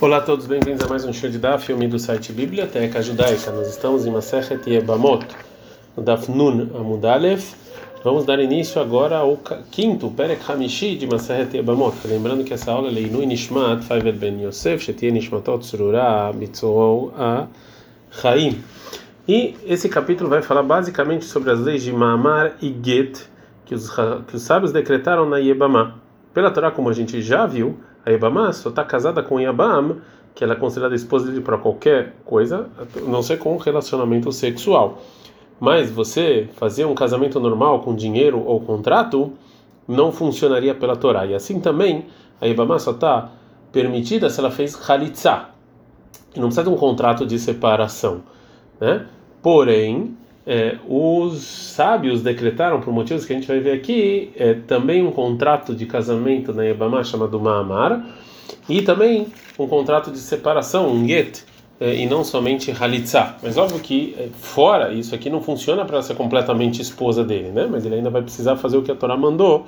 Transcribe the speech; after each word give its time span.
Olá 0.00 0.16
a 0.16 0.20
todos, 0.20 0.46
bem-vindos 0.46 0.84
a 0.84 0.88
mais 0.88 1.04
um 1.04 1.12
show 1.12 1.30
de 1.30 1.38
Daf, 1.38 1.64
filme 1.64 1.86
do 1.86 2.00
site 2.00 2.32
Biblioteca 2.32 3.00
Judaica. 3.00 3.52
Nós 3.52 3.68
estamos 3.68 4.04
em 4.04 4.10
Masechet 4.10 4.68
Yebamot, 4.68 5.24
no 5.96 6.02
Daf 6.02 6.28
Nun 6.28 6.68
Amudalef. 6.74 7.54
Vamos 8.02 8.24
dar 8.24 8.40
início 8.40 8.82
agora 8.82 9.18
ao 9.18 9.38
quinto 9.70 10.10
Perek 10.10 10.50
Hamishi 10.50 10.96
de 10.96 11.06
Masechet 11.06 11.56
Yebamot. 11.56 11.94
Lembrando 12.06 12.42
que 12.42 12.52
essa 12.52 12.72
aula 12.72 12.88
é 12.88 12.90
Leinu 12.90 13.24
Nishmat 13.24 13.84
Faivet 13.84 14.18
Ben 14.18 14.42
Yosef, 14.42 14.82
Shetia 14.82 15.12
Nishmatot 15.12 15.64
Surura 15.64 16.32
Mitzorou 16.32 17.14
A 17.16 17.46
Chaim. 18.10 18.60
E 19.28 19.54
esse 19.64 19.88
capítulo 19.88 20.28
vai 20.28 20.42
falar 20.42 20.64
basicamente 20.64 21.24
sobre 21.24 21.52
as 21.52 21.60
leis 21.60 21.84
de 21.84 21.92
Maamar 21.92 22.56
e 22.60 22.74
Get 22.82 23.28
que 23.64 23.76
os, 23.76 23.88
que 24.26 24.34
os 24.34 24.42
sábios 24.42 24.72
decretaram 24.72 25.24
na 25.24 25.38
Yebamah. 25.38 25.94
Pela 26.34 26.50
Torá, 26.50 26.72
como 26.72 26.88
a 26.88 26.92
gente 26.92 27.22
já 27.22 27.46
viu, 27.46 27.78
a 28.04 28.10
Yebamah 28.10 28.52
só 28.52 28.68
está 28.68 28.84
casada 28.84 29.22
com 29.22 29.40
Yabam, 29.40 29.98
que 30.34 30.44
ela 30.44 30.54
é 30.54 30.56
considerada 30.56 30.94
esposa 30.94 31.26
dele 31.26 31.40
para 31.40 31.56
qualquer 31.56 32.14
coisa, 32.24 32.68
não 33.06 33.22
ser 33.22 33.38
com 33.38 33.56
relacionamento 33.56 34.30
sexual. 34.32 34.98
Mas 35.60 35.90
você 35.90 36.48
fazer 36.56 36.84
um 36.84 36.94
casamento 36.94 37.38
normal 37.38 37.80
com 37.80 37.94
dinheiro 37.94 38.42
ou 38.44 38.60
contrato 38.60 39.32
não 39.86 40.10
funcionaria 40.12 40.74
pela 40.74 40.96
Torá. 40.96 41.24
E 41.24 41.34
assim 41.34 41.60
também, 41.60 42.06
a 42.40 42.46
Yebamah 42.46 42.78
só 42.78 42.90
está 42.90 43.30
permitida 43.70 44.28
se 44.28 44.40
ela 44.40 44.50
fez 44.50 44.74
Khalitsa. 44.74 45.48
Não 46.36 46.44
precisa 46.44 46.64
de 46.64 46.70
um 46.70 46.76
contrato 46.76 47.24
de 47.24 47.38
separação. 47.38 48.22
Né? 48.80 49.06
Porém, 49.40 50.16
é, 50.46 50.76
os 50.86 51.42
sábios 51.42 52.22
decretaram, 52.22 52.80
por 52.80 52.92
motivos 52.92 53.24
que 53.24 53.32
a 53.32 53.36
gente 53.36 53.48
vai 53.48 53.60
ver 53.60 53.72
aqui, 53.72 54.30
é, 54.36 54.54
também 54.54 55.02
um 55.02 55.10
contrato 55.10 55.74
de 55.74 55.86
casamento 55.86 56.52
na 56.52 56.64
Yebamá 56.64 57.02
chamado 57.02 57.40
Ma'amar, 57.40 58.04
e 58.68 58.82
também 58.82 59.28
um 59.58 59.66
contrato 59.66 60.10
de 60.10 60.18
separação, 60.18 60.90
um 60.90 61.06
get, 61.06 61.42
é, 61.80 61.94
e 61.96 62.06
não 62.06 62.22
somente 62.22 62.70
Halitza. 62.70 63.36
Mas 63.42 63.56
óbvio 63.56 63.80
que 63.80 64.14
é, 64.18 64.28
fora 64.34 64.92
isso 64.92 65.14
aqui 65.14 65.30
não 65.30 65.40
funciona 65.40 65.84
para 65.84 66.02
ser 66.02 66.14
completamente 66.14 66.80
esposa 66.80 67.24
dele, 67.24 67.50
né? 67.50 67.66
Mas 67.70 67.84
ele 67.84 67.96
ainda 67.96 68.10
vai 68.10 68.22
precisar 68.22 68.56
fazer 68.56 68.76
o 68.76 68.82
que 68.82 68.92
a 68.92 68.94
Torá 68.94 69.16
mandou 69.16 69.66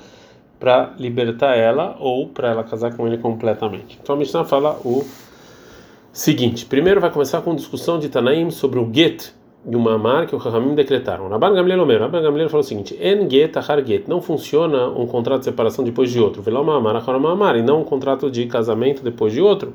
para 0.59 0.95
libertar 0.98 1.56
ela 1.56 1.97
ou 1.98 2.28
para 2.28 2.50
ela 2.50 2.65
casar 2.65 2.95
com 2.97 3.06
ele 3.06 3.19
completamente. 3.19 3.98
Então 4.00 4.15
a 4.15 4.19
Mishnah 4.19 4.45
fala 4.45 4.78
o 4.84 5.05
seguinte: 6.12 6.65
primeiro 6.65 7.00
vai 7.00 7.11
começar 7.11 7.41
com 7.41 7.55
discussão 7.55 7.98
de 7.98 8.09
Tanaim 8.09 8.50
sobre 8.50 8.78
o 8.78 8.91
get 8.93 9.33
e 9.69 9.75
uma 9.75 9.95
amar 9.95 10.27
que 10.27 10.34
o 10.34 10.39
Rahamim 10.39 10.75
decretaram. 10.75 11.28
Rabban 11.28 11.53
Gamliel 11.53 11.83
Omer, 11.83 12.00
Rabban 12.00 12.22
Gamliel 12.22 12.48
falou 12.48 12.61
o 12.61 12.64
seguinte: 12.64 12.97
En 13.00 13.28
get 13.28 13.56
achar 13.56 13.84
get, 13.84 14.06
não 14.06 14.22
funciona 14.22 14.86
um 14.89 15.06
contrato 15.06 15.41
de 15.41 15.47
separação 15.47 15.84
depois 15.84 16.11
de 16.11 16.20
outro. 16.20 16.41
Veló 16.41 16.61
amar 16.61 16.95
achar 16.95 17.14
amar, 17.14 17.56
e 17.56 17.62
não 17.62 17.81
um 17.81 17.84
contrato 17.84 18.31
de 18.31 18.47
casamento 18.47 19.03
depois 19.03 19.33
de 19.33 19.41
outro. 19.41 19.75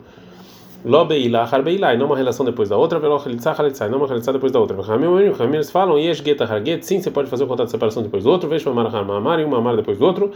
Lo 0.86 1.06
beila 1.06 1.42
achar 1.42 1.62
beila, 1.62 1.94
e 1.94 1.98
não 1.98 2.06
uma 2.06 2.16
relação 2.16 2.46
depois 2.46 2.70
da 2.70 2.78
outra. 2.78 3.00
Veló 3.00 3.20
chalitza 3.20 3.54
chalitza, 3.54 3.86
e 3.86 3.90
não 3.90 3.98
uma 3.98 4.08
chalitza 4.08 4.32
depois 4.32 4.54
da 4.54 4.60
outra. 4.60 4.82
Rahamim 4.82 5.56
eles 5.56 5.70
falam: 5.70 6.00
Yesh 6.00 6.24
get 6.24 6.42
achar 6.42 6.64
get, 6.64 6.84
sim, 6.84 7.02
você 7.02 7.12
pode 7.12 7.30
fazer 7.30 7.44
um 7.44 7.48
contrato 7.48 7.68
de 7.68 7.72
separação 7.72 8.02
depois 8.02 8.24
do 8.24 8.30
outro. 8.30 8.48
Veja 8.50 8.70
amar 8.70 8.88
achar 8.88 9.00
amar, 9.00 9.40
e 9.42 9.44
uma 9.44 9.58
amar 9.58 9.76
depois 9.76 9.98
do 9.98 10.06
outro. 10.06 10.32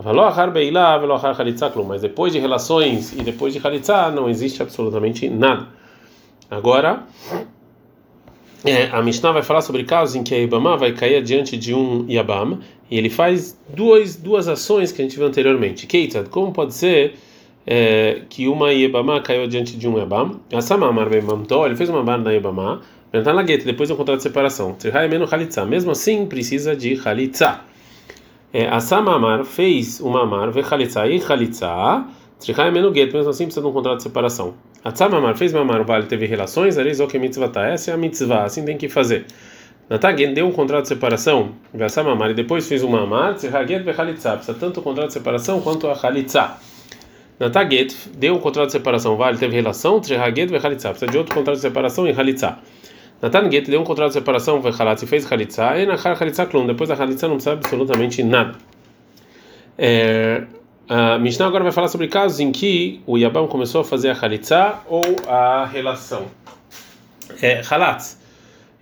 Veló 0.00 0.24
achar 0.24 0.50
beila, 0.50 0.96
veló 0.96 1.16
achar 1.16 1.36
chalitza. 1.36 1.70
Mas 1.86 2.00
depois 2.00 2.32
de 2.32 2.38
relações 2.38 3.12
e 3.12 3.22
depois 3.22 3.52
de 3.52 3.60
chalitza, 3.60 4.10
não 4.10 4.30
existe 4.30 4.62
absolutamente 4.62 5.28
nada. 5.28 5.66
Agora 6.50 7.02
é, 8.64 8.88
a 8.90 9.02
Mishnah 9.02 9.32
vai 9.32 9.42
falar 9.42 9.60
sobre 9.60 9.84
casos 9.84 10.16
em 10.16 10.22
que 10.22 10.34
a 10.34 10.38
Ibama 10.38 10.76
vai 10.76 10.92
cair 10.92 11.22
diante 11.22 11.56
de 11.56 11.74
um 11.74 12.06
Yabam 12.08 12.60
e 12.90 12.96
ele 12.96 13.10
faz 13.10 13.58
duas, 13.68 14.16
duas 14.16 14.48
ações 14.48 14.90
que 14.90 15.02
a 15.02 15.04
gente 15.04 15.16
viu 15.16 15.26
anteriormente. 15.26 15.86
Keitad, 15.86 16.28
como 16.28 16.50
pode 16.50 16.72
ser 16.74 17.14
é, 17.66 18.22
que 18.28 18.48
uma 18.48 18.72
Ibama 18.72 19.20
caiu 19.20 19.46
diante 19.46 19.76
de 19.76 19.86
um 19.86 19.98
Yabam? 19.98 20.40
Asamamar 20.52 21.10
Bemamto, 21.10 21.66
ele 21.66 21.76
fez 21.76 21.90
uma 21.90 22.02
bar 22.02 22.18
na 22.18 22.34
Ibama, 22.34 22.80
depois 23.12 23.88
do 23.90 23.96
contrato 23.96 24.16
de 24.16 24.22
separação. 24.22 24.76
Mesmo 25.68 25.90
assim, 25.90 26.26
precisa 26.26 26.74
de 26.74 26.94
Khalitza. 26.96 27.60
É, 28.52 28.66
Asamamar 28.68 29.44
fez 29.44 30.00
uma 30.00 30.24
mar, 30.24 30.50
ve 30.50 30.62
Khalitza 30.62 31.06
e 31.06 31.20
Khalitza. 31.20 32.06
Mesmo 32.40 33.30
assim, 33.30 33.44
precisa 33.44 33.60
de 33.60 33.66
um 33.66 33.72
contrato 33.72 33.98
de 33.98 34.02
separação. 34.02 34.54
Atzamamar 34.84 35.36
fez 35.36 35.52
mamar, 35.52 35.80
o 35.80 35.84
vale 35.84 36.06
teve 36.06 36.26
relações, 36.26 36.76
arizok 36.76 37.18
mitzvata, 37.18 37.60
essa 37.60 37.90
é 37.90 37.94
a 37.94 37.96
mitzvah, 37.96 38.44
assim 38.44 38.64
tem 38.64 38.76
que 38.76 38.88
fazer. 38.88 39.26
Natagen 39.88 40.32
deu 40.34 40.46
um 40.46 40.52
contrato 40.52 40.82
de 40.82 40.88
separação, 40.88 41.52
Vassamamar, 41.72 42.30
e 42.30 42.34
depois 42.34 42.66
fez 42.66 42.82
um 42.82 42.88
mamar, 42.88 43.34
tzirhaget 43.34 43.82
vechalitza, 43.82 44.32
precisa 44.32 44.56
tanto 44.58 44.80
o 44.80 44.82
contrato 44.82 45.08
de 45.08 45.12
separação 45.14 45.60
quanto 45.60 45.88
a 45.88 45.94
chalitza. 45.94 46.56
Nataget 47.38 47.94
deu 48.16 48.34
um 48.34 48.38
contrato 48.38 48.66
de 48.66 48.72
separação, 48.72 49.16
vale 49.16 49.38
teve 49.38 49.54
relação, 49.54 50.00
tzirhaget 50.00 50.50
vechalitza, 50.50 50.90
precisa 50.90 51.10
de 51.10 51.18
outro 51.18 51.34
contrato 51.34 51.56
de 51.56 51.62
separação 51.62 52.06
e 52.06 52.14
chalitza. 52.14 52.58
Natan 53.24 53.50
Get 53.50 53.70
deu 53.70 53.80
um 53.80 53.84
contrato 53.84 54.08
de 54.08 54.14
separação, 54.14 54.60
vechalatz 54.60 55.02
e 55.02 55.06
fez 55.06 55.26
chalitza, 55.26 55.78
e 55.78 55.86
na 55.86 55.96
chalitza 55.96 56.44
klum, 56.44 56.66
depois 56.66 56.90
da 56.90 56.96
chalitza 56.96 57.26
não 57.26 57.36
precisa 57.36 57.54
absolutamente 57.54 58.22
nada. 58.22 58.54
É, 59.78 60.44
a 60.88 61.18
Mishnah 61.18 61.46
agora 61.46 61.64
vai 61.64 61.72
falar 61.72 61.88
sobre 61.88 62.08
casos 62.08 62.40
em 62.40 62.52
que 62.52 63.00
o 63.06 63.16
Yabam 63.16 63.48
começou 63.48 63.80
a 63.80 63.84
fazer 63.84 64.10
a 64.10 64.14
Khalitsa 64.14 64.80
ou 64.86 65.02
a 65.26 65.64
relação. 65.64 66.26
É, 67.40 67.62
Halatz, 67.68 68.20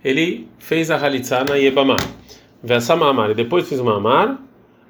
ele 0.03 0.47
fez 0.59 0.91
a 0.91 0.97
Khalitsa 0.97 1.43
na 1.43 1.55
Yebamah. 1.55 1.97
Versama 2.61 3.09
Amar, 3.09 3.31
e 3.31 3.33
depois 3.33 3.67
fez 3.67 3.79
uma 3.81 3.97
Amar, 3.97 4.37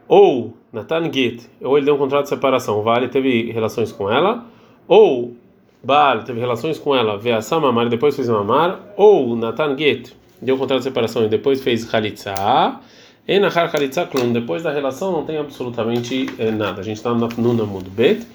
ou 0.07 0.56
Natan 0.72 1.12
Git, 1.12 1.50
ou 1.59 1.75
ele 1.75 1.85
deu 1.85 1.96
um 1.96 1.97
contrato 1.97 2.24
de 2.24 2.29
separação, 2.29 2.84
Vale 2.84 3.07
teve 3.07 3.51
relações 3.51 3.91
com 3.91 4.12
ela, 4.12 4.45
ou 4.88 5.35
Baal 5.84 6.24
teve 6.24 6.40
relações 6.40 6.78
com 6.78 6.95
ela, 6.95 7.18
Versama 7.18 7.69
Amar, 7.69 7.88
e 7.88 7.90
depois 7.90 8.16
fez 8.16 8.30
uma 8.30 8.41
Amar, 8.41 8.80
ou 8.95 9.35
Natan 9.35 9.75
Git, 9.78 10.16
deu 10.41 10.56
um 10.56 10.59
contrato 10.59 10.80
de 10.80 10.84
separação 10.84 11.24
e 11.25 11.28
depois 11.28 11.63
fez 11.63 11.84
Khalitsa 11.84 12.80
Enachar 13.25 13.72
Khalitza 13.72 14.06
Klum, 14.06 14.34
depois 14.34 14.63
da 14.63 14.72
relação 14.72 15.13
não 15.13 15.23
tem 15.23 15.38
absolutamente 15.38 16.28
é, 16.38 16.51
nada. 16.51 16.81
A 16.81 16.84
gente 16.84 16.97
está 16.97 17.13
no 17.13 17.53
Namud 17.53 17.89
Bet. 17.89 18.28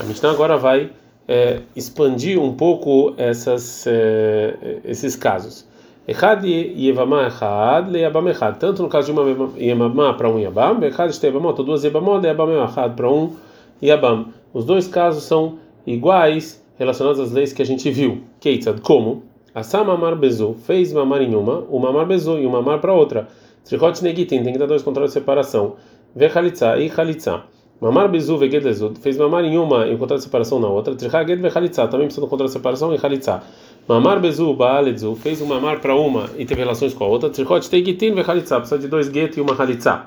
A 0.00 0.02
Mishnah 0.02 0.32
agora 0.32 0.56
vai 0.56 0.90
é, 1.28 1.60
expandir 1.76 2.40
um 2.40 2.54
pouco 2.54 3.14
essas, 3.16 3.86
é, 3.86 4.80
esses 4.84 5.14
casos. 5.14 5.68
Echad 6.06 6.44
Yevamah 6.44 7.28
Echad, 7.28 7.90
Leyabam 7.90 8.28
Echad. 8.28 8.58
Tanto 8.58 8.82
no 8.82 8.88
caso 8.88 9.12
de 9.12 9.20
uma 9.20 9.52
Yevamah 9.56 10.14
para 10.14 10.28
um 10.28 10.40
Yabam, 10.40 10.82
Echad 10.82 11.10
Estevamot, 11.10 11.62
duas 11.62 11.84
Yevamot, 11.84 12.20
Leyabam 12.20 12.64
Echad 12.64 12.96
para 12.96 13.08
um 13.08 13.36
Yabam. 13.80 14.32
Os 14.52 14.64
dois 14.64 14.88
casos 14.88 15.22
são 15.22 15.58
iguais 15.86 16.60
relacionados 16.76 17.20
às 17.20 17.30
leis 17.30 17.52
que 17.52 17.62
a 17.62 17.66
gente 17.66 17.88
viu. 17.88 18.22
Keitzad, 18.40 18.80
como? 18.80 19.22
Assam 19.54 19.90
Amar 19.90 20.16
Bezu 20.16 20.54
fez 20.66 20.92
mamar 20.92 21.22
em 21.22 21.34
uma, 21.34 21.64
o 21.70 21.78
mamar 21.78 22.06
Bezu 22.06 22.38
e 22.38 22.46
o 22.46 22.50
mamar 22.50 22.80
para 22.80 22.92
outra. 22.92 23.28
Trichot 23.64 24.02
negitin, 24.02 24.42
tem 24.42 24.52
que 24.52 24.58
dar 24.58 24.66
dois 24.66 24.82
controles 24.82 25.10
de 25.12 25.20
separação. 25.20 25.76
Ve 26.14 26.28
chalitza 26.28 26.76
e 26.78 26.88
chalitza. 26.88 27.42
Mamar 27.80 28.08
bezu 28.08 28.36
veged 28.36 28.64
fez 29.00 29.16
mamar 29.16 29.44
em 29.44 29.56
uma 29.56 29.86
e 29.86 29.94
um 29.94 29.98
controle 29.98 30.18
de 30.18 30.24
separação 30.24 30.58
na 30.58 30.66
outra. 30.66 30.96
Trichaged 30.96 31.40
ve 31.40 31.50
chalitza, 31.50 31.86
também 31.86 32.06
precisa 32.06 32.24
de 32.24 32.30
controle 32.30 32.48
de 32.48 32.52
separação 32.52 32.92
e 32.92 32.98
chalitza. 32.98 33.42
Mamar 33.86 34.20
bezu 34.20 34.52
baaledzu, 34.52 35.14
fez 35.14 35.40
um 35.40 35.46
mamar 35.46 35.80
para 35.80 35.94
uma 35.94 36.28
e 36.36 36.44
teve 36.44 36.60
relações 36.60 36.92
com 36.92 37.04
a 37.04 37.06
outra. 37.06 37.30
Trichot 37.30 37.70
negitin 37.70 38.14
ve 38.14 38.24
chalitza, 38.24 38.58
precisa 38.58 38.80
de 38.80 38.88
dois 38.88 39.08
get 39.08 39.36
e 39.36 39.40
uma 39.40 39.54
chalitza. 39.54 40.06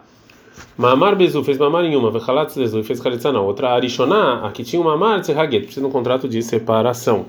Mamar 0.78 1.16
bezu 1.16 1.44
fez 1.44 1.58
mamar 1.58 1.86
em 1.86 1.96
uma, 1.96 2.12
ve 2.12 2.20
chalatz 2.20 2.58
lezu 2.58 2.84
fez 2.84 3.00
chalitza 3.00 3.32
na 3.32 3.40
outra. 3.40 3.70
Arishoná, 3.70 4.46
aqui 4.46 4.64
tinha 4.64 4.82
um 4.82 4.86
mamar, 4.86 5.22
trichaged, 5.22 5.62
precisa 5.62 5.82
de 5.82 5.88
um 5.88 5.92
contrato 5.92 6.28
de 6.28 6.44
separação. 6.44 7.26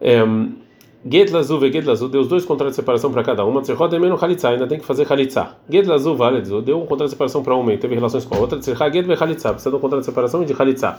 Um, 0.00 0.61
Get 1.04 1.32
lazu 1.32 1.58
ve 1.58 1.72
get 1.72 1.84
deu 1.84 2.20
os 2.20 2.28
dois 2.28 2.44
contratos 2.44 2.74
de 2.74 2.76
separação 2.76 3.10
para 3.10 3.24
cada 3.24 3.44
uma. 3.44 3.60
Tzerhot 3.60 3.92
emenu 3.92 4.16
chalitza, 4.16 4.50
ainda 4.50 4.68
tem 4.68 4.78
que 4.78 4.84
fazer 4.84 5.04
chalitza. 5.04 5.56
Get 5.68 5.84
lazu 5.84 6.14
valedzu 6.14 6.62
deu 6.62 6.80
um 6.80 6.86
contrato 6.86 7.08
de 7.08 7.10
separação 7.10 7.42
para 7.42 7.56
uma 7.56 7.72
e 7.72 7.78
teve 7.78 7.96
relações 7.96 8.24
com 8.24 8.36
a 8.36 8.38
outra. 8.38 8.58
Tzerha 8.60 8.92
get 8.92 9.06
ve 9.06 9.16
chalitza, 9.16 9.50
precisa 9.50 9.70
de 9.70 9.76
um 9.76 9.80
contrato 9.80 10.00
de 10.00 10.06
separação 10.06 10.42
e 10.42 10.46
de 10.46 10.54
chalitza. 10.54 10.98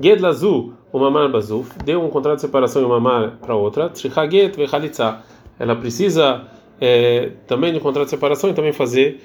Get 0.00 0.20
lazu, 0.20 0.72
o 0.92 0.98
mamar 0.98 1.30
bazu, 1.30 1.64
deu 1.84 2.02
um 2.02 2.08
contrato 2.08 2.36
de 2.36 2.40
separação 2.42 2.82
e 2.82 2.84
um 2.84 2.88
mamar 2.88 3.38
para 3.40 3.54
outra. 3.54 3.88
Tzerha 3.90 4.28
get 4.28 4.56
ve 4.56 4.66
chalitza. 4.66 5.20
Ela 5.56 5.76
precisa 5.76 6.42
é, 6.80 7.30
também 7.46 7.72
de 7.72 7.78
um 7.78 7.80
contrato 7.80 8.06
de 8.06 8.10
separação 8.10 8.50
e 8.50 8.54
também 8.54 8.72
fazer 8.72 9.20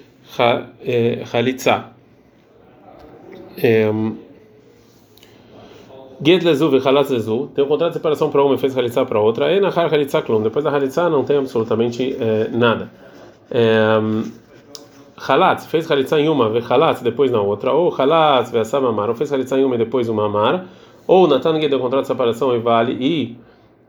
chalitza. 1.25 1.85
É, 3.57 3.91
Get 6.23 6.43
lezu 6.43 6.69
ve 6.69 6.79
halatz 6.79 7.09
lezu, 7.09 7.49
tem 7.53 7.63
um 7.63 7.67
contrato 7.67 7.91
de 7.91 7.97
separação 7.97 8.29
para 8.29 8.43
uma 8.43 8.55
e 8.55 8.57
fez 8.57 8.77
halitzá 8.77 9.03
para 9.05 9.19
outra, 9.19 9.51
e 9.51 9.59
nahar 9.59 9.93
halitzá 9.93 10.21
klum, 10.21 10.41
depois 10.41 10.63
da 10.63 10.71
halitzá 10.71 11.09
não 11.09 11.23
tem 11.23 11.37
absolutamente 11.37 12.15
é, 12.19 12.49
nada. 12.49 12.89
É, 13.51 13.99
halatz, 15.17 15.65
fez 15.65 15.89
halitzá 15.91 16.19
em 16.19 16.29
uma, 16.29 16.49
ve 16.49 16.59
halatz 16.59 17.01
depois 17.01 17.31
na 17.31 17.41
outra, 17.41 17.73
ou 17.73 17.89
halatz 17.89 18.51
ve 18.51 18.59
assam 18.59 18.85
amar, 18.85 19.09
ou 19.09 19.15
fez 19.15 19.33
halitzá 19.33 19.57
em 19.57 19.65
uma 19.65 19.75
e 19.75 19.79
depois 19.79 20.07
uma 20.07 20.25
amar, 20.25 20.65
ou 21.05 21.27
natan 21.27 21.59
deu 21.59 21.79
contrato 21.79 22.03
de 22.03 22.07
separação 22.07 22.55
e 22.55 22.59
vale 22.59 22.93
e 22.93 23.37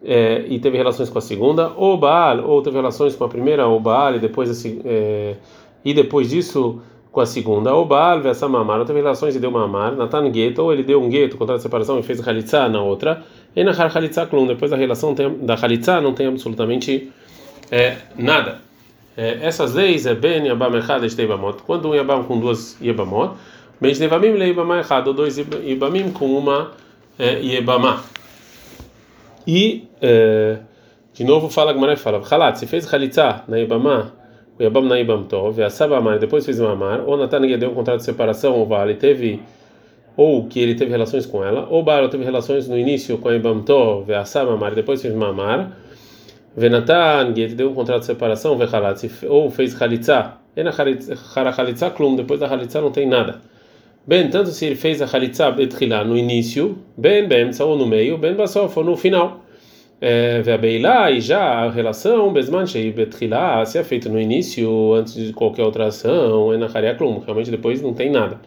é, 0.05 0.45
e 0.49 0.59
teve 0.59 0.77
relações 0.77 1.09
com 1.09 1.19
a 1.19 1.23
segunda, 1.23 1.73
ou 1.77 1.97
Baal, 1.97 2.45
ou 2.45 2.61
teve 2.61 2.77
relações 2.77 3.17
com 3.17 3.25
a 3.25 3.29
primeira, 3.29 3.67
ou 3.67 3.81
Baal, 3.81 4.17
e 4.17 4.19
depois, 4.19 4.65
é, 4.85 5.37
e 5.85 5.95
depois 5.95 6.29
disso 6.29 6.81
com 7.15 7.21
a 7.21 7.27
segunda, 7.27 7.73
ou 7.73 7.85
Baal 7.85 8.27
essa 8.27 8.49
mamar, 8.49 8.85
teve 8.85 8.99
relações 8.99 9.37
e 9.37 9.39
deu 9.39 9.49
mamar, 9.49 9.95
Natan 9.95 10.29
gueto, 10.33 10.61
ou 10.63 10.73
ele 10.73 10.83
deu 10.83 11.01
um 11.01 11.09
gueto, 11.09 11.37
contrato 11.37 11.59
de 11.59 11.63
separação 11.63 11.97
e 11.97 12.03
fez 12.03 12.27
halitza 12.27 12.69
na 12.69 12.83
outra, 12.83 13.23
Enachar 13.55 13.97
Halitza 13.97 14.27
Klum, 14.27 14.49
depois 14.49 14.73
da 14.73 14.77
relação 14.77 15.15
tem, 15.15 15.33
da 15.39 15.55
Halitza 15.55 16.01
não 16.01 16.13
tem 16.13 16.27
absolutamente 16.27 17.13
é, 17.71 17.99
nada. 18.17 18.59
É, 19.17 19.39
essas 19.43 19.75
leis 19.75 20.07
é 20.07 20.15
Ben 20.17 20.45
Yabam 20.45 20.75
Echad 20.77 21.05
Estebamot, 21.07 21.63
quando 21.63 21.89
um 21.89 21.95
Yabam 21.95 22.25
com 22.25 22.41
duas 22.41 22.77
Yabamot, 22.83 23.37
Ben 23.81 23.97
Nevamim 23.97 24.33
Leibamah 24.33 24.81
Echad, 24.81 25.07
ou 25.07 25.15
dois 25.15 25.39
Yabamim 25.39 26.11
com 26.11 26.37
uma 26.37 26.73
é, 27.17 27.39
Yebamah. 27.39 28.03
E, 29.47 29.87
é, 30.03 30.59
de 31.13 31.23
novo, 31.23 31.49
fala 31.49 31.73
Gmaré 31.73 31.95
fala, 31.95 32.21
Halat, 32.29 32.59
se 32.59 32.67
fez 32.67 32.93
Halitza 32.93 33.45
na 33.47 33.59
Yebamah, 33.59 34.07
o 34.07 34.24
Yabam 34.61 34.87
na 34.87 34.97
Yebam 34.97 35.25
Tov, 35.25 35.63
a 35.63 35.71
Sabamar, 35.71 36.19
depois 36.19 36.45
fez 36.45 36.61
Mamar, 36.61 37.03
ou 37.07 37.17
Natan 37.17 37.41
deu 37.59 37.71
um 37.71 37.75
contrato 37.75 37.99
de 37.99 38.05
separação, 38.05 38.55
ou 38.55 38.67
Vale, 38.67 38.95
teve 38.95 39.41
ou 40.17 40.47
que 40.47 40.61
ele 40.61 40.75
teve 40.75 40.91
relações 40.93 41.27
com 41.27 41.45
ela, 41.45 41.67
ou 41.69 41.83
Baal 41.83 42.09
teve 42.09 42.25
relações 42.25 42.69
no 42.69 42.79
início 42.79 43.19
com 43.19 43.29
a 43.29 43.35
Ibamto, 43.35 44.03
Veassam 44.03 44.47
Mamar, 44.47 44.75
depois 44.75 45.03
fez 45.03 45.13
Mamar, 45.13 45.77
Venatan, 46.57 47.35
Get 47.35 47.55
deu 47.55 47.71
um 47.71 47.75
contrato 47.75 48.01
de 48.01 48.07
separação, 48.07 48.57
Vechalat, 48.57 49.01
ou 49.29 49.51
fez 49.51 49.75
Khalitza, 49.75 50.35
Ena 50.57 50.71
Khalitza 50.73 51.91
Klum, 51.91 52.15
depois 52.15 52.39
da 52.39 52.49
Khalitza 52.49 52.81
não 52.81 52.93
tem 52.93 53.09
nada. 53.09 53.41
Bem, 54.07 54.29
tanto 54.31 54.51
se 54.51 54.67
ele 54.67 54.77
fez 54.77 55.03
a 55.03 55.07
Khalitza 55.07 55.51
Betchila 55.51 56.05
no 56.05 56.17
início, 56.17 56.79
bem, 56.97 57.27
bem, 57.27 57.51
ou 57.59 57.77
no 57.77 57.87
meio, 57.87 58.17
bem, 58.19 58.35
Basof, 58.35 58.79
ou 58.79 58.85
no 58.85 58.97
final. 58.97 59.44
Veabeilá, 60.43 61.11
e 61.11 61.21
já 61.21 61.41
a 61.41 61.71
relação, 61.71 62.33
Betchila, 62.33 63.65
se 63.65 63.79
é 63.79 63.85
feito 63.85 64.09
no 64.09 64.21
início, 64.21 64.95
antes 64.95 65.15
de 65.15 65.33
qualquer 65.33 65.63
outra 65.63 65.87
ação, 65.87 66.53
Ena 66.53 66.69
Khariaklum, 66.69 67.21
realmente 67.21 67.51
depois 67.51 67.81
não 67.81 67.95
tem 67.95 68.11
nada 68.11 68.41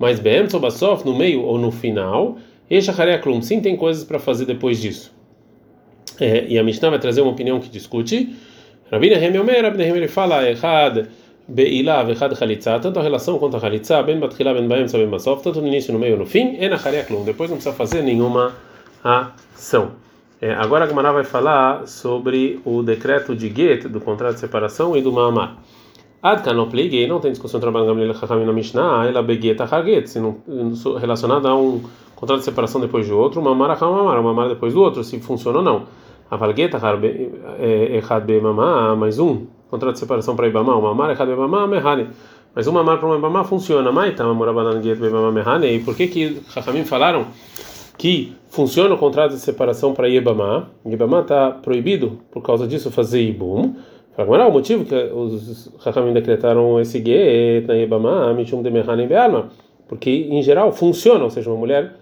mas 0.00 0.18
Be'em 0.18 0.48
Sobasof, 0.48 1.04
no 1.04 1.14
meio 1.14 1.42
ou 1.42 1.58
no 1.58 1.70
final, 1.70 2.38
Eshacharei 2.70 3.18
Klum, 3.18 3.42
sim 3.42 3.60
tem 3.60 3.76
coisas 3.76 4.02
para 4.02 4.18
fazer 4.18 4.46
depois 4.46 4.80
disso. 4.80 5.12
É, 6.18 6.46
e 6.48 6.58
a 6.58 6.64
Mishnah 6.64 6.88
vai 6.88 6.98
trazer 6.98 7.20
uma 7.20 7.32
opinião 7.32 7.60
que 7.60 7.68
discute. 7.68 8.34
Rabina 8.90 9.18
Remi 9.18 9.38
Omer, 9.38 9.62
Rabina 9.62 9.84
Remi 9.84 9.98
ele 9.98 10.08
fala, 10.08 10.50
Echad 10.50 11.06
Be'ila 11.46 12.02
Vechad 12.02 12.34
Chalitza, 12.34 12.80
tanto 12.80 12.98
a 12.98 13.02
relação 13.02 13.38
quanto 13.38 13.58
a 13.58 13.60
Chalitza, 13.60 14.02
Ben 14.02 14.18
Batchila 14.18 14.54
Ben 14.54 14.66
Baem 14.66 14.88
Sabem 14.88 15.10
tanto 15.42 15.60
no 15.60 15.68
início, 15.68 15.92
no 15.92 15.98
meio 15.98 16.16
no 16.16 16.24
fim, 16.24 16.56
Enacharei 16.58 17.02
Klum, 17.02 17.22
depois 17.22 17.50
não 17.50 17.58
precisa 17.58 17.76
fazer 17.76 18.02
nenhuma 18.02 18.54
ação. 19.04 19.92
É, 20.40 20.54
agora 20.54 20.86
a 20.86 20.88
Gemara 20.88 21.12
vai 21.12 21.24
falar 21.24 21.86
sobre 21.86 22.60
o 22.64 22.82
decreto 22.82 23.36
de 23.36 23.48
Get, 23.54 23.88
do 23.88 24.00
contrato 24.00 24.34
de 24.34 24.40
separação, 24.40 24.96
e 24.96 25.02
do 25.02 25.12
Maamar. 25.12 25.58
Ad 26.22 26.42
kanopligei, 26.42 27.06
não 27.06 27.20
tem 27.20 27.30
discussão 27.30 27.60
trabalhando 27.60 27.88
Gamliel 27.88 28.14
Chachamim 28.14 28.44
na 28.44 28.52
Mishnah, 28.52 29.06
ela 29.06 29.22
begueta 29.22 29.64
haget, 29.64 30.06
se 30.06 30.20
não 30.20 30.36
relacionada 30.98 31.48
a 31.48 31.56
um 31.56 31.82
contrato 32.14 32.40
de 32.40 32.44
separação 32.44 32.80
depois 32.80 33.06
de 33.06 33.12
outro, 33.12 33.40
uma 33.40 33.54
mara 33.54 33.74
uma 33.86 34.34
mara 34.34 34.50
depois 34.50 34.74
do 34.74 34.82
outro, 34.82 35.02
se 35.02 35.18
funciona 35.20 35.58
ou 35.58 35.64
não. 35.64 35.86
A 36.30 36.36
valgueta 36.36 36.78
errad 36.78 38.24
be 38.24 38.40
mamá, 38.40 38.94
mais 38.96 39.18
um 39.18 39.46
contrato 39.70 39.94
de 39.94 40.00
separação 40.00 40.36
para 40.36 40.46
Ibama, 40.46 40.76
uma 40.76 40.94
mara 40.94 41.12
errad 41.14 41.28
be 41.28 41.36
mamá, 41.36 41.66
mehane. 41.66 42.08
Mas 42.54 42.66
uma 42.66 42.82
mara 42.82 42.98
para 42.98 43.08
uma 43.08 43.16
Ibama 43.16 43.42
funciona, 43.44 43.90
mas 43.90 44.14
tá, 44.14 44.24
morabanan 44.24 44.82
get 44.82 44.98
be 44.98 45.08
mamá 45.08 45.32
mehane. 45.32 45.74
E 45.74 45.80
por 45.80 45.94
que 45.96 46.06
que 46.08 46.42
Chachamim 46.50 46.84
falaram 46.84 47.26
que 47.96 48.36
funciona 48.50 48.94
o 48.94 48.98
contrato 48.98 49.32
de 49.32 49.38
separação 49.38 49.94
para 49.94 50.08
Ibama? 50.08 50.70
Ibama 50.84 51.20
está 51.20 51.50
proibido 51.50 52.18
por 52.30 52.42
causa 52.42 52.66
disso 52.66 52.90
fazer 52.90 53.22
Ibum. 53.22 53.74
Agora, 54.18 54.46
o 54.46 54.52
motivo 54.52 54.84
que 54.84 54.94
os 54.94 55.72
Hakamim 55.84 56.12
decretaram 56.12 56.78
esse 56.78 56.98
get 56.98 57.66
na 57.66 57.76
Ibama, 57.76 58.34
Mishum 58.34 58.62
de 58.62 58.70
Mehanim 58.70 59.06
Be'alma, 59.06 59.48
porque 59.88 60.10
em 60.10 60.42
geral 60.42 60.72
funciona, 60.72 61.24
ou 61.24 61.30
seja, 61.30 61.48
uma 61.48 61.58
mulher 61.58 61.94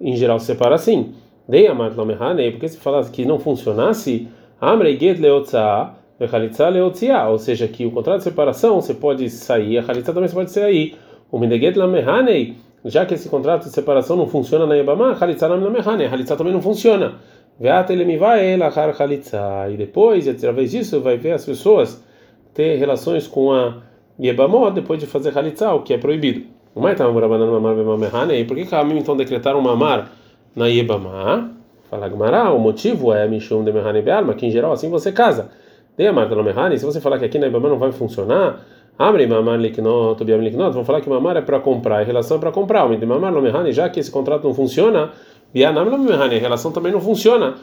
em 0.00 0.14
geral 0.14 0.38
se 0.38 0.46
separa 0.46 0.74
assim. 0.74 1.14
Dei 1.48 1.66
Amat 1.66 1.96
Lomehanei, 1.96 2.50
porque 2.50 2.68
se 2.68 2.76
falasse 2.76 3.10
que 3.10 3.24
não 3.24 3.38
funcionasse, 3.38 4.28
Amrei 4.60 4.98
Get 4.98 5.18
Leotza, 5.18 5.94
Vechalitza 6.18 6.68
Leotzia, 6.68 7.26
ou 7.28 7.38
seja, 7.38 7.66
que 7.66 7.84
o 7.84 7.90
contrato 7.90 8.18
de 8.18 8.24
separação 8.24 8.80
você 8.80 8.94
pode 8.94 9.28
sair, 9.30 9.78
a 9.78 9.82
Chalitza 9.82 10.12
também 10.12 10.28
você 10.28 10.34
pode 10.34 10.50
sair. 10.52 10.96
O 11.32 11.38
Mineget 11.38 11.78
Lamehanei, 11.78 12.56
já 12.84 13.06
que 13.06 13.14
esse 13.14 13.28
contrato 13.28 13.64
de 13.64 13.70
separação 13.70 14.16
não 14.16 14.26
funciona 14.26 14.66
na 14.66 14.76
Ibama, 14.76 15.12
a 15.12 15.16
Chalitza 15.16 15.46
Lamehanei, 15.46 16.06
a 16.06 16.10
Chalitza 16.10 16.36
também 16.36 16.52
não 16.52 16.62
funciona. 16.62 17.14
E 17.60 17.68
depois, 19.76 20.28
através 20.28 20.70
disso, 20.70 21.00
vai 21.00 21.16
ver 21.16 21.32
as 21.32 21.44
pessoas 21.44 22.02
ter 22.52 22.76
relações 22.76 23.28
com 23.28 23.52
a 23.52 23.76
Yebamot 24.20 24.74
depois 24.74 24.98
de 24.98 25.06
fazer 25.06 25.36
Halitza, 25.36 25.72
o 25.72 25.82
que 25.82 25.94
é 25.94 25.98
proibido. 25.98 26.42
E 26.74 28.44
por 28.44 28.56
que 28.56 28.66
Kamim 28.66 28.98
então 28.98 29.16
decretaram 29.16 29.60
mamar 29.60 30.10
na 30.56 30.66
Yebamá? 30.66 31.50
Fala 31.90 32.08
Gmará, 32.08 32.50
o 32.52 32.58
motivo 32.58 33.12
é 33.12 33.28
Mishum 33.28 33.62
de 33.62 33.70
Mehane 33.70 34.00
Be'alma, 34.00 34.32
que 34.32 34.46
em 34.46 34.50
geral 34.50 34.72
assim 34.72 34.88
você 34.88 35.12
casa. 35.12 35.50
De 35.96 36.06
Amar 36.06 36.26
de 36.26 36.42
Mehane, 36.42 36.78
se 36.78 36.86
você 36.86 37.02
falar 37.02 37.18
que 37.18 37.26
aqui 37.26 37.38
na 37.38 37.46
Yebamá 37.46 37.68
não 37.68 37.78
vai 37.78 37.92
funcionar, 37.92 38.64
Abre 38.98 39.26
mamar 39.26 39.58
liknot, 39.58 40.22
biam 40.24 40.40
liknot, 40.40 40.72
vão 40.74 40.84
falar 40.84 41.00
que 41.00 41.08
mamar 41.08 41.36
é 41.36 41.40
para 41.40 41.58
comprar, 41.60 42.02
em 42.02 42.06
relação 42.06 42.36
é 42.36 42.40
para 42.40 42.52
comprar. 42.52 42.84
O 42.84 42.96
de 42.96 43.06
mamar 43.06 43.32
Mehane, 43.32 43.72
já 43.72 43.88
que 43.88 43.98
esse 43.98 44.10
contrato 44.10 44.44
não 44.44 44.54
funciona, 44.54 45.10
Bianam 45.52 45.98
Mehane, 45.98 46.36
a 46.36 46.38
relação 46.38 46.72
também 46.72 46.92
não 46.92 47.00
funciona. 47.00 47.56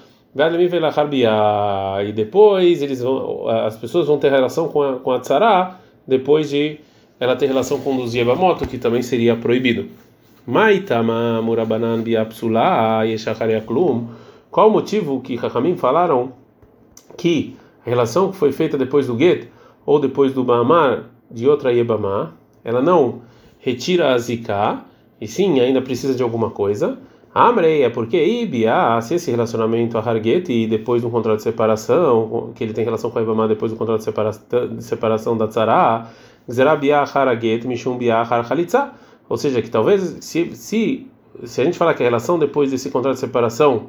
E 2.05 2.11
depois 2.11 2.81
eles 2.83 3.01
vão, 3.01 3.47
as 3.47 3.77
pessoas 3.77 4.05
vão 4.07 4.19
ter 4.19 4.29
relação 4.29 4.67
com 4.67 4.83
a, 4.83 4.99
com 4.99 5.11
a 5.11 5.19
tzara 5.19 5.75
depois 6.07 6.49
de 6.49 6.79
ela 7.19 7.35
ter 7.35 7.47
relação 7.47 7.79
com 7.79 7.95
os 7.97 8.13
Yebamoto, 8.13 8.67
que 8.67 8.77
também 8.77 9.01
seria 9.01 9.35
proibido. 9.35 9.87
Qual 14.51 14.67
o 14.67 14.71
motivo 14.71 15.21
que 15.21 15.35
Rahamim 15.35 15.75
falaram 15.75 16.31
que 17.17 17.55
a 17.85 17.89
relação 17.89 18.31
que 18.31 18.37
foi 18.37 18.51
feita 18.51 18.77
depois 18.77 19.07
do 19.07 19.17
Get 19.17 19.47
ou 19.85 19.99
depois 19.99 20.31
do 20.33 20.43
Bahamar 20.43 21.05
de 21.29 21.47
outra 21.47 21.71
Yebamá, 21.71 22.31
ela 22.63 22.81
não 22.81 23.21
retira 23.59 24.13
a 24.13 24.17
Zika, 24.17 24.83
e 25.19 25.27
sim 25.27 25.59
ainda 25.59 25.81
precisa 25.81 26.15
de 26.15 26.23
alguma 26.23 26.49
coisa. 26.49 26.97
Amrei 27.33 27.83
é 27.83 27.89
porque 27.89 28.17
Ibia, 28.17 28.99
se 29.01 29.15
esse 29.15 29.29
relacionamento 29.29 29.97
a 29.97 30.01
Harget 30.01 30.51
e 30.51 30.65
depois 30.65 31.01
do 31.01 31.09
contrato 31.09 31.37
de 31.37 31.43
separação, 31.43 32.51
que 32.55 32.63
ele 32.63 32.73
tem 32.73 32.83
relação 32.83 33.11
com 33.11 33.19
a 33.19 33.21
Ibama 33.21 33.47
depois 33.47 33.71
do 33.71 33.77
contrato 33.77 33.99
de 33.99 34.05
separação, 34.05 34.75
de 34.75 34.83
separação 34.83 35.37
da 35.37 35.47
Tzara, 35.47 36.07
Zerabia 36.51 37.01
Haraget 37.01 37.67
Mishum 37.67 37.97
Bia. 37.97 38.23
Ou 39.29 39.37
seja, 39.37 39.61
que 39.61 39.69
talvez 39.69 40.17
se, 40.21 40.55
se, 40.55 41.07
se 41.43 41.61
a 41.61 41.63
gente 41.63 41.77
falar 41.77 41.93
que 41.93 42.01
a 42.01 42.05
relação 42.05 42.39
depois 42.39 42.71
desse 42.71 42.89
contrato 42.89 43.13
de 43.13 43.19
separação 43.19 43.87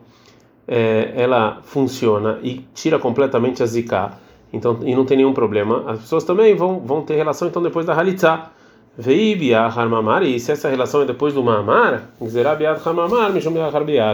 é, 0.69 1.13
ela 1.17 1.61
funciona 1.63 2.39
e 2.43 2.65
tira 2.75 2.99
completamente 2.99 3.63
a 3.63 3.67
Zika, 3.67 4.19
então, 4.53 4.79
e 4.83 4.95
não 4.95 5.05
tem 5.05 5.17
nenhum 5.17 5.33
problema, 5.33 5.85
as 5.87 6.01
pessoas 6.01 6.25
também 6.25 6.55
vão, 6.55 6.81
vão 6.81 7.03
ter 7.03 7.15
relação 7.15 7.49
então 7.49 7.63
depois 7.63 7.87
da 7.87 7.95
Halitza. 7.95 8.51
Veibia 8.99 9.61
Harmamar, 9.61 10.25
e 10.25 10.39
se 10.41 10.53
essa 10.53 10.69
relação 10.69 11.03
é 11.03 11.05
depois 11.07 11.33
do 11.33 11.43
Mamar, 11.43 12.09
Mishum 12.21 13.55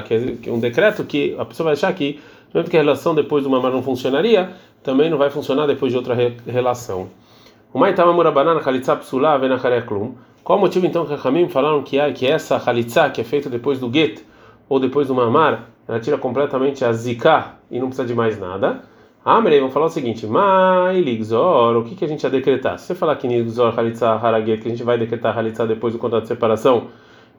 que 0.06 0.48
é 0.48 0.52
um 0.52 0.60
decreto 0.60 1.02
que 1.04 1.34
a 1.38 1.44
pessoa 1.44 1.64
vai 1.64 1.72
achar 1.72 1.92
que, 1.94 2.20
mesmo 2.54 2.70
que 2.70 2.76
a 2.76 2.80
relação 2.80 3.14
depois 3.14 3.42
do 3.42 3.50
Mamar 3.50 3.72
não 3.72 3.82
funcionaria, 3.82 4.50
também 4.82 5.10
não 5.10 5.18
vai 5.18 5.30
funcionar 5.30 5.66
depois 5.66 5.90
de 5.90 5.98
outra 5.98 6.14
re 6.14 6.36
relação. 6.46 7.08
O 7.72 7.78
Maitama 7.78 8.12
Murabanan, 8.12 8.60
Khalitza 8.60 8.94
Psula, 8.96 9.36
Venachareklum. 9.38 10.12
Qual 10.44 10.58
o 10.58 10.60
motivo 10.60 10.86
então 10.86 11.04
que 11.04 11.14
a 11.14 11.18
Hamim 11.24 11.48
falaram 11.48 11.82
que, 11.82 11.98
que 12.12 12.26
essa 12.26 12.58
Khalitza, 12.58 13.10
que 13.10 13.20
é 13.20 13.24
feita 13.24 13.50
depois 13.50 13.80
do 13.80 13.92
Get, 13.92 14.22
ou 14.68 14.78
depois 14.78 15.08
do 15.08 15.14
Mamar, 15.14 15.64
ela 15.88 15.98
tira 15.98 16.16
completamente 16.16 16.84
a 16.84 16.92
Zika 16.92 17.54
e 17.70 17.80
não 17.80 17.88
precisa 17.88 18.06
de 18.06 18.14
mais 18.14 18.38
nada? 18.38 18.82
Amrei, 19.28 19.58
vamos 19.58 19.74
falar 19.74 19.86
o 19.86 19.88
seguinte: 19.90 20.24
Mai 20.24 21.00
Ligzor, 21.00 21.76
o 21.76 21.82
que, 21.82 21.96
que 21.96 22.04
a 22.04 22.08
gente 22.08 22.22
ia 22.22 22.30
decretar? 22.30 22.78
Se 22.78 22.86
você 22.86 22.94
falar 22.94 23.16
que 23.16 23.26
Ligzor 23.26 23.76
Halitza 23.76 24.08
Haraget, 24.08 24.62
que 24.62 24.68
a 24.68 24.70
gente 24.70 24.84
vai 24.84 24.96
decretar 24.96 25.36
Halitza 25.36 25.66
depois 25.66 25.92
do 25.92 25.98
contrato 25.98 26.22
de 26.22 26.28
separação, 26.28 26.86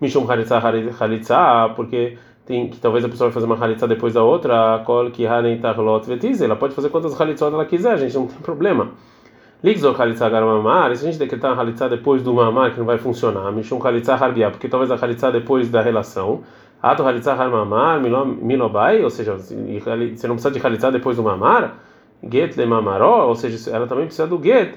Mishum 0.01 0.29
Halitza 0.29 0.57
Halitza, 0.57 1.71
porque 1.77 2.17
tem 2.45 2.67
que 2.67 2.77
talvez 2.77 3.05
a 3.05 3.07
pessoa 3.07 3.29
vai 3.29 3.33
fazer 3.33 3.45
uma 3.45 3.55
Halitza 3.55 3.87
depois 3.87 4.15
da 4.15 4.21
outra, 4.21 4.83
Kol 4.85 5.09
Ki 5.11 5.25
Hanei 5.25 5.59
Tarlot 5.59 6.05
Vetiz, 6.05 6.41
ela 6.41 6.57
pode 6.57 6.75
fazer 6.75 6.89
quantas 6.89 7.19
Halitzot 7.21 7.53
ela 7.53 7.65
quiser, 7.65 7.93
a 7.93 7.95
gente 7.95 8.15
não 8.15 8.27
tem 8.27 8.39
problema. 8.39 8.91
Ligzor 9.63 9.95
Halitza 9.99 10.27
Garamamar, 10.27 10.93
se 10.93 11.07
a 11.07 11.09
gente 11.09 11.17
decretar 11.17 11.57
Halitza 11.57 11.87
depois 11.87 12.21
do 12.21 12.33
Mamar, 12.33 12.73
que 12.73 12.79
não 12.79 12.85
vai 12.85 12.97
funcionar, 12.97 13.49
Mishum 13.53 13.79
Halitza 13.81 14.13
Harbia, 14.13 14.51
porque 14.51 14.67
talvez 14.67 14.91
a 14.91 14.95
Halitza 14.95 15.31
depois 15.31 15.69
da 15.69 15.81
relação. 15.81 16.43
Ato 16.81 17.03
halitzah 17.03 17.33
har 17.33 17.49
mamar 17.49 17.99
milobai, 17.99 19.03
ou 19.03 19.09
seja, 19.09 19.35
você 19.35 20.27
não 20.27 20.35
precisa 20.35 20.51
de 20.51 20.59
halitzah 20.59 20.91
depois 20.91 21.17
do 21.17 21.23
mamar, 21.23 21.79
get 22.29 22.55
le 22.55 22.65
mamaró, 22.65 23.27
ou 23.27 23.35
seja, 23.35 23.71
ela 23.71 23.87
também 23.87 24.05
precisa 24.05 24.27
do 24.27 24.41
get 24.41 24.75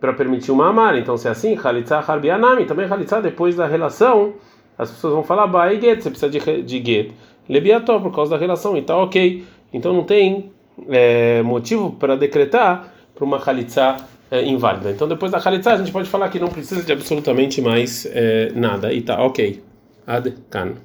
para 0.00 0.12
permitir 0.14 0.50
o 0.52 0.56
mamar. 0.56 0.96
Então, 0.96 1.16
se 1.16 1.28
é 1.28 1.30
assim, 1.30 1.54
halitzah 1.54 2.00
har 2.00 2.18
bianami, 2.18 2.64
também 2.64 2.86
halitzah 2.86 3.20
depois 3.20 3.56
da 3.56 3.66
relação, 3.66 4.34
as 4.78 4.90
pessoas 4.90 5.14
vão 5.14 5.22
falar 5.22 5.46
bai 5.46 5.80
get, 5.80 6.02
você 6.02 6.10
precisa 6.10 6.30
de, 6.30 6.62
de 6.62 6.84
get 6.84 7.12
lebiató 7.48 7.98
por 8.00 8.14
causa 8.14 8.30
da 8.32 8.38
relação, 8.38 8.76
e 8.76 8.82
tá 8.82 8.96
ok. 8.96 9.44
Então 9.72 9.92
não 9.92 10.04
tem 10.04 10.50
é, 10.88 11.42
motivo 11.42 11.92
para 11.92 12.16
decretar 12.16 12.92
para 13.14 13.24
uma 13.24 13.38
halitzah 13.38 13.98
é, 14.30 14.42
inválida. 14.44 14.90
Então 14.90 15.06
depois 15.06 15.30
da 15.30 15.38
halitzah 15.38 15.74
a 15.74 15.76
gente 15.76 15.92
pode 15.92 16.08
falar 16.08 16.28
que 16.30 16.38
não 16.38 16.48
precisa 16.48 16.82
de 16.82 16.92
absolutamente 16.92 17.60
mais 17.60 18.06
é, 18.10 18.50
nada, 18.54 18.92
e 18.92 19.02
tá 19.02 19.22
ok. 19.22 19.62
Ad 20.06 20.34
kan. 20.50 20.72